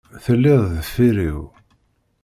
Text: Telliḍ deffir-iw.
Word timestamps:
Telliḍ 0.23 0.61
deffir-iw. 0.75 1.41